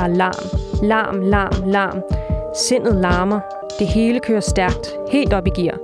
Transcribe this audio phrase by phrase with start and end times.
[0.00, 0.44] Der er larm,
[0.82, 2.02] larm, larm, larm.
[2.54, 3.40] Sindet larmer.
[3.78, 5.78] Det hele kører stærkt, helt op i gear.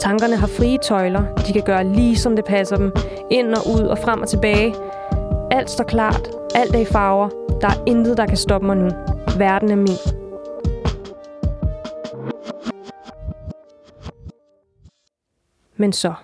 [0.00, 1.34] Tankerne har frie tøjler.
[1.46, 2.92] De kan gøre lige som det passer dem.
[3.30, 4.74] Ind og ud og frem og tilbage.
[5.50, 6.30] Alt står klart.
[6.54, 7.28] Alt er i farver.
[7.60, 8.90] Der er intet, der kan stoppe mig nu.
[9.38, 9.98] Verden er min.
[15.76, 16.14] Men så.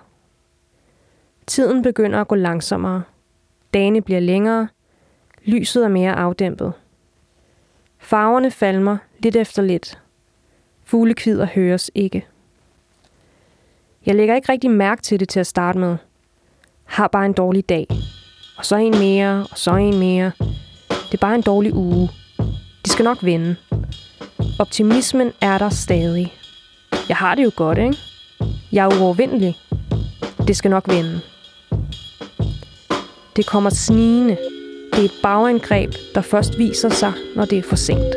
[1.47, 3.03] Tiden begynder at gå langsommere.
[3.73, 4.67] Dagene bliver længere.
[5.45, 6.73] Lyset er mere afdæmpet.
[8.01, 9.99] Farverne falmer lidt efter lidt.
[10.85, 12.25] Fuglekvider høres ikke.
[14.05, 15.97] Jeg lægger ikke rigtig mærke til det til at starte med.
[16.85, 17.87] Har bare en dårlig dag.
[18.57, 20.31] Og så en mere, og så en mere.
[20.89, 22.09] Det er bare en dårlig uge.
[22.85, 23.55] De skal nok vende.
[24.59, 26.33] Optimismen er der stadig.
[27.09, 27.97] Jeg har det jo godt, ikke?
[28.71, 29.57] Jeg er uovervindelig.
[30.47, 31.21] Det skal nok vende.
[33.35, 34.37] Det kommer snigende.
[34.91, 38.15] Det er et bagangreb, der først viser sig, når det er for sent.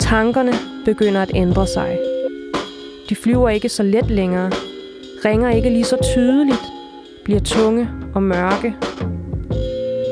[0.00, 0.52] Tankerne
[0.84, 1.98] begynder at ændre sig.
[3.08, 4.50] De flyver ikke så let længere,
[5.24, 6.62] ringer ikke lige så tydeligt,
[7.24, 8.74] bliver tunge og mørke.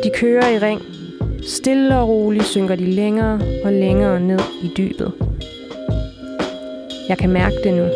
[0.04, 0.82] De kører i ring.
[1.46, 5.12] Stille og roligt synker de længere og længere ned i dybet.
[7.08, 7.86] Jeg kan mærke det nu.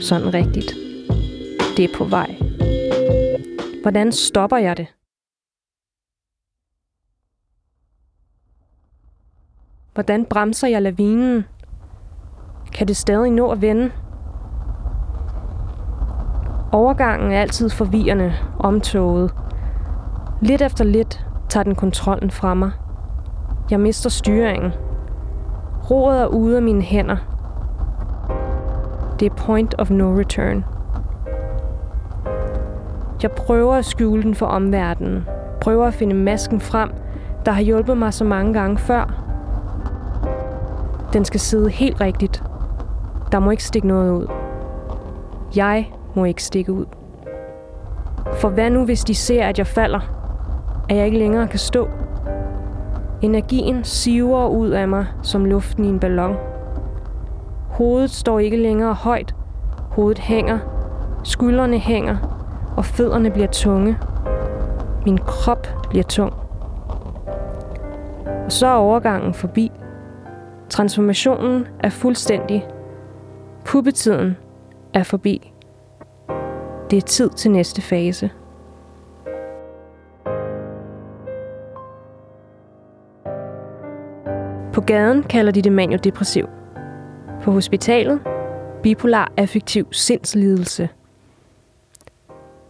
[0.00, 0.74] Sådan rigtigt.
[1.76, 2.34] Det er på vej.
[3.82, 4.86] Hvordan stopper jeg det?
[10.00, 11.44] Hvordan bremser jeg lavinen?
[12.72, 13.90] Kan det stadig nå at vende?
[16.72, 19.34] Overgangen er altid forvirrende, omtoget.
[20.40, 22.70] Lidt efter lidt tager den kontrollen fra mig.
[23.70, 24.72] Jeg mister styringen.
[25.90, 27.16] Roret er ude af mine hænder.
[29.20, 30.64] Det er point of no return.
[33.22, 35.26] Jeg prøver at skjule den for omverdenen.
[35.60, 36.90] Prøver at finde masken frem,
[37.46, 39.29] der har hjulpet mig så mange gange før.
[41.12, 42.42] Den skal sidde helt rigtigt.
[43.32, 44.26] Der må ikke stikke noget ud.
[45.56, 46.86] Jeg må ikke stikke ud.
[48.34, 50.00] For hvad nu, hvis de ser, at jeg falder?
[50.88, 51.88] At jeg ikke længere kan stå?
[53.22, 56.36] Energien siver ud af mig som luften i en ballon.
[57.70, 59.34] Hovedet står ikke længere højt.
[59.90, 60.58] Hovedet hænger.
[61.24, 62.16] Skuldrene hænger.
[62.76, 63.98] Og fødderne bliver tunge.
[65.06, 66.32] Min krop bliver tung.
[68.44, 69.72] Og så er overgangen forbi.
[70.70, 72.66] Transformationen er fuldstændig.
[73.64, 74.36] Puppetiden
[74.94, 75.52] er forbi.
[76.90, 78.30] Det er tid til næste fase.
[84.72, 86.48] På gaden kalder de det maniodepressiv.
[87.42, 88.20] På hospitalet
[88.82, 90.88] bipolar affektiv sindslidelse.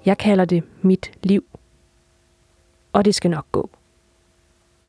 [0.06, 1.44] Jeg kalder det mit liv.
[2.92, 3.70] Og det skal nok gå.